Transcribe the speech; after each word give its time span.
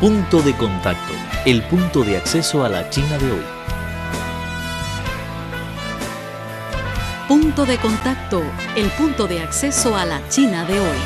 Punto 0.00 0.40
de 0.42 0.56
contacto, 0.56 1.12
el 1.44 1.60
punto 1.64 2.04
de 2.04 2.18
acceso 2.18 2.64
a 2.64 2.68
la 2.68 2.88
China 2.88 3.18
de 3.18 3.32
hoy. 3.32 3.44
Punto 7.26 7.66
de 7.66 7.78
contacto, 7.78 8.40
el 8.76 8.90
punto 8.90 9.26
de 9.26 9.40
acceso 9.40 9.96
a 9.96 10.04
la 10.04 10.22
China 10.28 10.64
de 10.66 10.78
hoy. 10.78 10.98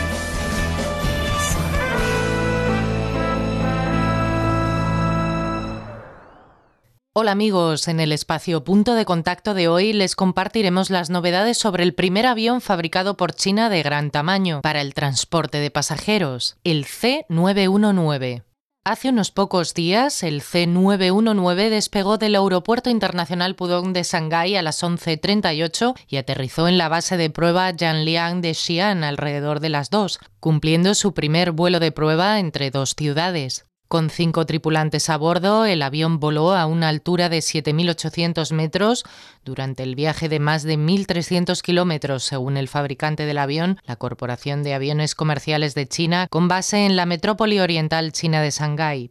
Hola 7.15 7.33
amigos, 7.33 7.88
en 7.88 7.99
el 7.99 8.13
espacio 8.13 8.63
Punto 8.63 8.93
de 8.93 9.06
Contacto 9.06 9.54
de 9.54 9.69
hoy 9.69 9.95
les 9.95 10.15
compartiremos 10.15 10.90
las 10.90 11.09
novedades 11.09 11.56
sobre 11.56 11.85
el 11.85 11.95
primer 11.95 12.27
avión 12.27 12.61
fabricado 12.61 13.17
por 13.17 13.33
China 13.33 13.71
de 13.71 13.83
gran 13.83 14.11
tamaño 14.11 14.61
para 14.61 14.83
el 14.83 14.93
transporte 14.93 15.61
de 15.61 15.71
pasajeros, 15.71 16.59
el 16.62 16.84
C919. 16.84 18.43
Hace 18.85 19.11
unos 19.11 19.31
pocos 19.31 19.75
días, 19.75 20.25
el 20.25 20.43
C919 20.43 21.71
despegó 21.71 22.19
del 22.19 22.35
Aeropuerto 22.35 22.91
Internacional 22.91 23.55
Pudong 23.55 23.93
de 23.93 24.03
Shanghái 24.03 24.57
a 24.57 24.63
las 24.63 24.83
11.38 24.83 25.95
y 26.09 26.17
aterrizó 26.17 26.67
en 26.67 26.79
la 26.79 26.89
base 26.89 27.17
de 27.17 27.31
prueba 27.31 27.73
Janliang 27.79 28.41
de 28.41 28.55
Xi'an 28.55 29.05
alrededor 29.05 29.61
de 29.61 29.69
las 29.69 29.91
2, 29.91 30.19
cumpliendo 30.41 30.97
su 30.97 31.15
primer 31.15 31.53
vuelo 31.53 31.79
de 31.79 31.93
prueba 31.93 32.41
entre 32.41 32.73
dos 32.73 32.97
ciudades. 32.99 33.67
Con 33.92 34.09
cinco 34.09 34.46
tripulantes 34.46 35.10
a 35.10 35.19
bordo, 35.19 35.66
el 35.66 35.82
avión 35.82 36.19
voló 36.19 36.55
a 36.55 36.64
una 36.64 36.88
altura 36.88 37.28
de 37.28 37.41
7.800 37.41 38.51
metros 38.55 39.05
durante 39.45 39.82
el 39.82 39.96
viaje 39.96 40.30
de 40.30 40.41
más 40.41 40.62
de 40.62 40.78
1.300 40.78 41.60
kilómetros, 41.60 42.23
según 42.23 42.56
el 42.56 42.68
fabricante 42.68 43.27
del 43.27 43.37
avión, 43.37 43.78
la 43.84 43.96
Corporación 43.96 44.62
de 44.62 44.73
Aviones 44.73 45.15
Comerciales 45.15 45.74
de 45.74 45.87
China, 45.87 46.27
con 46.30 46.48
base 46.48 46.87
en 46.87 46.96
la 46.96 47.05
metrópoli 47.05 47.60
oriental 47.60 48.12
china 48.12 48.41
de 48.41 48.51
Shanghái. 48.51 49.10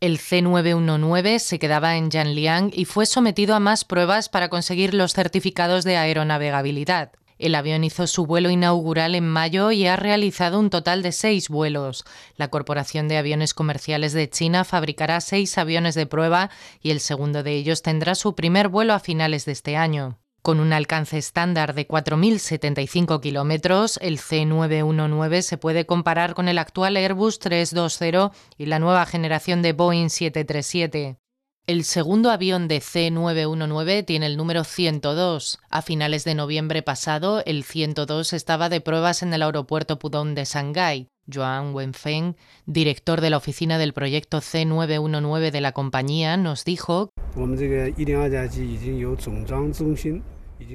El 0.00 0.18
C919 0.18 1.38
se 1.38 1.58
quedaba 1.58 1.98
en 1.98 2.10
Janliang 2.10 2.70
y 2.72 2.86
fue 2.86 3.04
sometido 3.04 3.54
a 3.54 3.60
más 3.60 3.84
pruebas 3.84 4.30
para 4.30 4.48
conseguir 4.48 4.94
los 4.94 5.12
certificados 5.12 5.84
de 5.84 5.98
aeronavegabilidad. 5.98 7.12
El 7.42 7.56
avión 7.56 7.82
hizo 7.82 8.06
su 8.06 8.24
vuelo 8.24 8.50
inaugural 8.50 9.16
en 9.16 9.28
mayo 9.28 9.72
y 9.72 9.84
ha 9.88 9.96
realizado 9.96 10.60
un 10.60 10.70
total 10.70 11.02
de 11.02 11.10
seis 11.10 11.48
vuelos. 11.48 12.04
La 12.36 12.46
Corporación 12.46 13.08
de 13.08 13.16
Aviones 13.16 13.52
Comerciales 13.52 14.12
de 14.12 14.30
China 14.30 14.62
fabricará 14.62 15.20
seis 15.20 15.58
aviones 15.58 15.96
de 15.96 16.06
prueba 16.06 16.50
y 16.80 16.92
el 16.92 17.00
segundo 17.00 17.42
de 17.42 17.54
ellos 17.54 17.82
tendrá 17.82 18.14
su 18.14 18.36
primer 18.36 18.68
vuelo 18.68 18.94
a 18.94 19.00
finales 19.00 19.44
de 19.44 19.50
este 19.50 19.76
año. 19.76 20.20
Con 20.40 20.60
un 20.60 20.72
alcance 20.72 21.18
estándar 21.18 21.74
de 21.74 21.88
4.075 21.88 23.20
kilómetros, 23.20 23.98
el 24.00 24.18
C919 24.20 25.42
se 25.42 25.58
puede 25.58 25.84
comparar 25.84 26.34
con 26.34 26.46
el 26.46 26.58
actual 26.58 26.96
Airbus 26.96 27.40
320 27.40 28.30
y 28.56 28.66
la 28.66 28.78
nueva 28.78 29.04
generación 29.04 29.62
de 29.62 29.72
Boeing 29.72 30.10
737. 30.10 31.21
El 31.68 31.84
segundo 31.84 32.32
avión 32.32 32.66
de 32.66 32.80
C919 32.80 34.04
tiene 34.04 34.26
el 34.26 34.36
número 34.36 34.64
102. 34.64 35.60
A 35.70 35.82
finales 35.82 36.24
de 36.24 36.34
noviembre 36.34 36.82
pasado, 36.82 37.40
el 37.46 37.62
102 37.62 38.32
estaba 38.32 38.68
de 38.68 38.80
pruebas 38.80 39.22
en 39.22 39.32
el 39.32 39.42
aeropuerto 39.42 39.96
Pudong 40.00 40.34
de 40.34 40.44
Shanghái. 40.44 41.08
Joan 41.32 41.72
Wenfeng, 41.72 42.34
director 42.66 43.20
de 43.20 43.30
la 43.30 43.36
oficina 43.36 43.78
del 43.78 43.92
proyecto 43.92 44.38
C919 44.38 45.52
de 45.52 45.60
la 45.60 45.70
compañía, 45.70 46.36
nos 46.36 46.64
dijo 46.64 47.10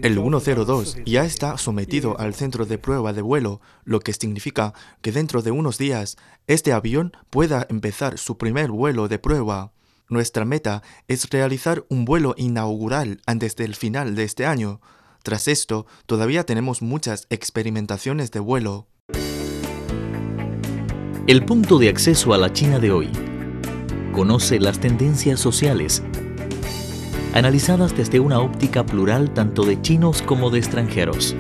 el 0.02 0.16
102 0.40 0.98
ya 1.06 1.26
está 1.26 1.58
sometido 1.58 2.18
al 2.18 2.34
centro 2.34 2.66
de 2.66 2.78
prueba 2.78 3.12
de 3.12 3.22
vuelo, 3.22 3.60
lo 3.84 4.00
que 4.00 4.14
significa 4.14 4.74
que 5.02 5.12
dentro 5.12 5.42
de 5.42 5.52
unos 5.52 5.78
días 5.78 6.16
este 6.48 6.72
avión 6.72 7.12
pueda 7.30 7.68
empezar 7.70 8.18
su 8.18 8.38
primer 8.38 8.72
vuelo 8.72 9.10
de 9.10 9.20
prueba. 9.20 9.74
Nuestra 10.10 10.46
meta 10.46 10.84
es 11.10 11.30
realizar 11.30 11.86
un 11.90 12.06
vuelo 12.06 12.34
inaugural 12.38 13.20
antes 13.26 13.58
del 13.58 13.76
final 13.76 14.16
de 14.16 14.24
este 14.24 14.46
año. 14.46 14.80
Tras 15.22 15.50
esto, 15.50 15.86
todavía 16.06 16.46
tenemos 16.46 16.82
muchas 16.82 17.28
experimentaciones 17.30 18.32
de 18.32 18.40
vuelo. 18.40 18.88
El 21.28 21.44
punto 21.44 21.78
de 21.78 21.90
acceso 21.90 22.34
a 22.34 22.38
la 22.38 22.54
China 22.54 22.80
de 22.80 22.92
hoy. 22.92 23.10
Conoce 24.14 24.62
las 24.62 24.80
tendencias 24.80 25.42
sociales, 25.42 26.02
analizadas 27.34 27.96
desde 27.96 28.22
una 28.22 28.40
óptica 28.40 28.86
plural 28.86 29.34
tanto 29.34 29.66
de 29.66 29.82
chinos 29.82 30.22
como 30.22 30.50
de 30.50 30.60
extranjeros. 30.60 31.36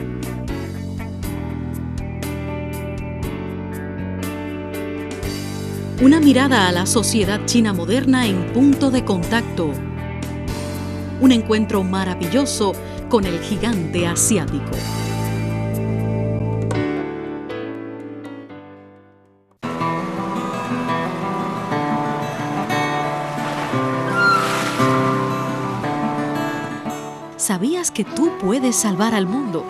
Una 5.99 6.19
mirada 6.19 6.67
a 6.67 6.71
la 6.71 6.85
sociedad 6.85 7.43
china 7.47 7.73
moderna 7.73 8.27
en 8.27 8.53
punto 8.53 8.91
de 8.91 9.03
contacto. 9.03 9.71
Un 11.19 11.31
encuentro 11.31 11.83
maravilloso 11.83 12.73
con 13.09 13.25
el 13.25 13.39
gigante 13.39 14.05
asiático. 14.05 14.77
¿Sabías 27.37 27.89
que 27.89 28.03
tú 28.03 28.33
puedes 28.39 28.75
salvar 28.75 29.15
al 29.15 29.25
mundo? 29.25 29.65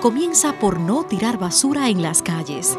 Comienza 0.00 0.54
por 0.54 0.80
no 0.80 1.04
tirar 1.04 1.36
basura 1.36 1.90
en 1.90 2.00
las 2.00 2.22
calles. 2.22 2.78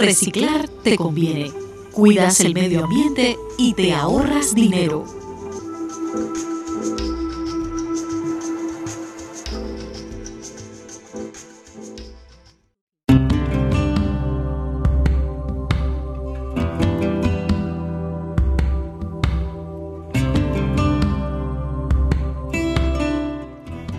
Reciclar 0.00 0.68
te 0.68 0.96
conviene. 0.96 1.50
Cuidas 1.92 2.38
el 2.40 2.54
medio 2.54 2.84
ambiente 2.84 3.36
y 3.56 3.74
te 3.74 3.92
ahorras 3.92 4.54
dinero. 4.54 5.17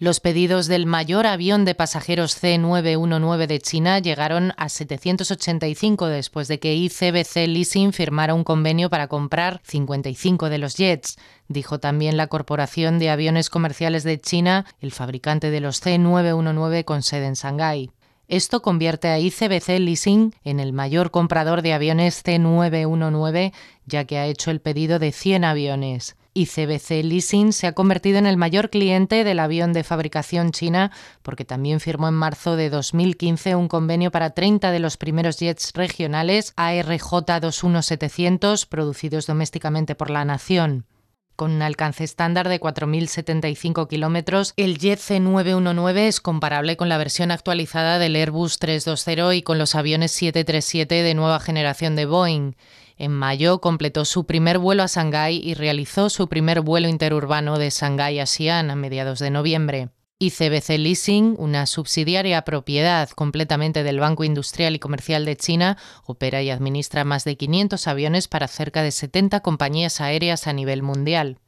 Los 0.00 0.20
pedidos 0.20 0.68
del 0.68 0.86
mayor 0.86 1.26
avión 1.26 1.64
de 1.64 1.74
pasajeros 1.74 2.40
C919 2.40 3.48
de 3.48 3.58
China 3.58 3.98
llegaron 3.98 4.52
a 4.56 4.68
785 4.68 6.06
después 6.06 6.46
de 6.46 6.60
que 6.60 6.76
ICBC 6.76 7.48
Leasing 7.48 7.92
firmara 7.92 8.34
un 8.34 8.44
convenio 8.44 8.90
para 8.90 9.08
comprar 9.08 9.60
55 9.64 10.50
de 10.50 10.58
los 10.58 10.76
jets. 10.76 11.16
Dijo 11.48 11.80
también 11.80 12.16
la 12.16 12.28
Corporación 12.28 13.00
de 13.00 13.10
Aviones 13.10 13.50
Comerciales 13.50 14.04
de 14.04 14.20
China, 14.20 14.66
el 14.78 14.92
fabricante 14.92 15.50
de 15.50 15.60
los 15.60 15.84
C919 15.84 16.84
con 16.84 17.02
sede 17.02 17.26
en 17.26 17.34
Shanghái. 17.34 17.90
Esto 18.28 18.62
convierte 18.62 19.08
a 19.08 19.18
ICBC 19.18 19.80
Leasing 19.80 20.32
en 20.44 20.60
el 20.60 20.72
mayor 20.72 21.10
comprador 21.10 21.60
de 21.62 21.72
aviones 21.72 22.22
C919, 22.24 23.52
ya 23.84 24.04
que 24.04 24.18
ha 24.18 24.26
hecho 24.26 24.52
el 24.52 24.60
pedido 24.60 25.00
de 25.00 25.10
100 25.10 25.44
aviones. 25.44 26.14
ICBC 26.34 27.04
Leasing 27.04 27.52
se 27.52 27.66
ha 27.66 27.72
convertido 27.72 28.18
en 28.18 28.26
el 28.26 28.36
mayor 28.36 28.70
cliente 28.70 29.24
del 29.24 29.40
avión 29.40 29.72
de 29.72 29.82
fabricación 29.84 30.52
china 30.52 30.92
porque 31.22 31.44
también 31.44 31.80
firmó 31.80 32.08
en 32.08 32.14
marzo 32.14 32.56
de 32.56 32.70
2015 32.70 33.54
un 33.54 33.68
convenio 33.68 34.10
para 34.10 34.30
30 34.30 34.70
de 34.70 34.78
los 34.78 34.96
primeros 34.96 35.38
jets 35.38 35.72
regionales 35.74 36.54
ARJ21700 36.56 38.66
producidos 38.68 39.26
domésticamente 39.26 39.94
por 39.94 40.08
la 40.10 40.24
nación. 40.24 40.86
Con 41.38 41.52
un 41.52 41.62
alcance 41.62 42.02
estándar 42.02 42.48
de 42.48 42.60
4.075 42.60 43.86
kilómetros, 43.86 44.54
el 44.56 44.76
Jet 44.76 44.98
C919 44.98 46.08
es 46.08 46.20
comparable 46.20 46.76
con 46.76 46.88
la 46.88 46.98
versión 46.98 47.30
actualizada 47.30 48.00
del 48.00 48.16
Airbus 48.16 48.58
320 48.58 49.36
y 49.36 49.42
con 49.42 49.56
los 49.56 49.76
aviones 49.76 50.10
737 50.10 51.04
de 51.04 51.14
nueva 51.14 51.38
generación 51.38 51.94
de 51.94 52.06
Boeing. 52.06 52.56
En 53.00 53.12
mayo 53.12 53.60
completó 53.60 54.04
su 54.04 54.26
primer 54.26 54.58
vuelo 54.58 54.82
a 54.82 54.86
Shanghái 54.86 55.40
y 55.44 55.54
realizó 55.54 56.10
su 56.10 56.26
primer 56.26 56.62
vuelo 56.62 56.88
interurbano 56.88 57.56
de 57.56 57.70
Shanghái 57.70 58.18
a 58.18 58.26
Xi'an 58.26 58.72
a 58.72 58.74
mediados 58.74 59.20
de 59.20 59.30
noviembre. 59.30 59.90
ICBC 60.18 60.70
Leasing, 60.78 61.36
una 61.38 61.66
subsidiaria 61.66 62.42
propiedad 62.42 63.08
completamente 63.10 63.84
del 63.84 64.00
Banco 64.00 64.24
Industrial 64.24 64.74
y 64.74 64.80
Comercial 64.80 65.24
de 65.24 65.36
China, 65.36 65.78
opera 66.06 66.42
y 66.42 66.50
administra 66.50 67.04
más 67.04 67.22
de 67.22 67.36
500 67.36 67.86
aviones 67.86 68.26
para 68.26 68.48
cerca 68.48 68.82
de 68.82 68.90
70 68.90 69.38
compañías 69.42 70.00
aéreas 70.00 70.48
a 70.48 70.52
nivel 70.52 70.82
mundial. 70.82 71.38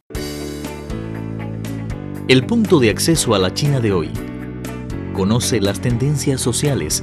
El 2.28 2.46
punto 2.46 2.78
de 2.78 2.90
acceso 2.90 3.34
a 3.34 3.40
la 3.40 3.52
China 3.52 3.80
de 3.80 3.92
hoy. 3.92 4.10
Conoce 5.14 5.60
las 5.60 5.80
tendencias 5.80 6.40
sociales, 6.40 7.02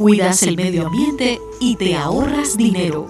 cuidas 0.00 0.42
el 0.44 0.56
medio 0.56 0.86
ambiente 0.86 1.38
y 1.60 1.76
te 1.76 1.94
ahorras 1.94 2.56
dinero. 2.56 3.06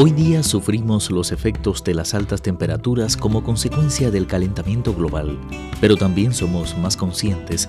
Hoy 0.00 0.12
día 0.12 0.44
sufrimos 0.44 1.10
los 1.10 1.32
efectos 1.32 1.82
de 1.82 1.92
las 1.92 2.14
altas 2.14 2.40
temperaturas 2.40 3.16
como 3.16 3.42
consecuencia 3.42 4.12
del 4.12 4.28
calentamiento 4.28 4.94
global, 4.94 5.36
pero 5.80 5.96
también 5.96 6.34
somos 6.34 6.78
más 6.78 6.96
conscientes 6.96 7.68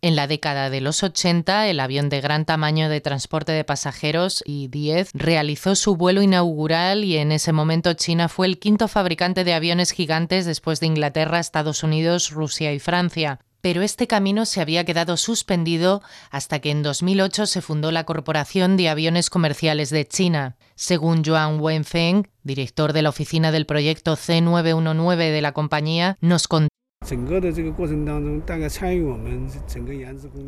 En 0.00 0.14
la 0.14 0.28
década 0.28 0.70
de 0.70 0.80
los 0.80 1.02
80, 1.02 1.66
el 1.66 1.80
avión 1.80 2.08
de 2.08 2.20
gran 2.20 2.44
tamaño 2.44 2.88
de 2.88 3.00
transporte 3.00 3.50
de 3.50 3.64
pasajeros 3.64 4.44
I-10 4.46 5.10
realizó 5.12 5.74
su 5.74 5.96
vuelo 5.96 6.22
inaugural 6.22 7.02
y 7.02 7.16
en 7.16 7.32
ese 7.32 7.52
momento 7.52 7.94
China 7.94 8.28
fue 8.28 8.46
el 8.46 8.60
quinto 8.60 8.86
fabricante 8.86 9.42
de 9.42 9.54
aviones 9.54 9.90
gigantes 9.90 10.46
después 10.46 10.78
de 10.78 10.86
Inglaterra, 10.86 11.40
Estados 11.40 11.82
Unidos, 11.82 12.30
Rusia 12.30 12.72
y 12.72 12.78
Francia. 12.78 13.40
Pero 13.60 13.82
este 13.82 14.06
camino 14.06 14.46
se 14.46 14.60
había 14.60 14.84
quedado 14.84 15.16
suspendido 15.16 16.00
hasta 16.30 16.60
que 16.60 16.70
en 16.70 16.84
2008 16.84 17.46
se 17.46 17.60
fundó 17.60 17.90
la 17.90 18.04
Corporación 18.04 18.76
de 18.76 18.88
Aviones 18.88 19.30
Comerciales 19.30 19.90
de 19.90 20.06
China. 20.06 20.56
Según 20.76 21.24
Joan 21.24 21.58
Wenfeng, 21.58 22.28
director 22.44 22.92
de 22.92 23.02
la 23.02 23.08
oficina 23.08 23.50
del 23.50 23.66
proyecto 23.66 24.16
C919 24.16 25.16
de 25.16 25.42
la 25.42 25.50
compañía, 25.50 26.16
nos 26.20 26.46
contó 26.46 26.68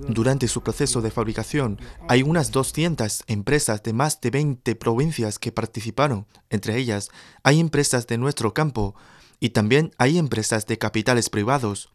durante 0.08 0.48
su 0.48 0.62
proceso 0.62 1.00
de 1.00 1.10
fabricación, 1.10 1.78
hay 2.08 2.22
unas 2.22 2.50
200 2.50 3.24
empresas 3.28 3.82
de 3.82 3.92
más 3.92 4.20
de 4.20 4.30
20 4.30 4.74
provincias 4.74 5.38
que 5.38 5.52
participaron. 5.52 6.26
Entre 6.50 6.76
ellas, 6.76 7.08
hay 7.42 7.60
empresas 7.60 8.06
de 8.06 8.18
nuestro 8.18 8.52
campo 8.52 8.94
y 9.38 9.50
también 9.50 9.92
hay 9.96 10.18
empresas 10.18 10.66
de 10.66 10.76
capitales 10.76 11.30
privados. 11.30 11.90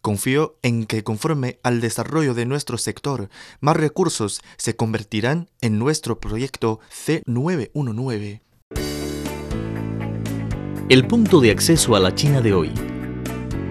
Confío 0.00 0.58
en 0.62 0.84
que 0.84 1.02
conforme 1.02 1.58
al 1.62 1.80
desarrollo 1.80 2.34
de 2.34 2.46
nuestro 2.46 2.78
sector, 2.78 3.30
más 3.60 3.76
recursos 3.76 4.42
se 4.58 4.76
convertirán 4.76 5.48
en 5.60 5.78
nuestro 5.78 6.20
proyecto 6.20 6.78
C919. 6.92 8.42
El 10.90 11.06
punto 11.06 11.40
de 11.40 11.50
acceso 11.50 11.96
a 11.96 12.00
la 12.00 12.14
China 12.14 12.42
de 12.42 12.52
hoy 12.52 12.93